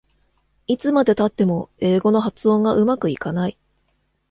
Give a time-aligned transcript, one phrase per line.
[0.65, 3.57] いつまでたっても英語の発音がうまくいかない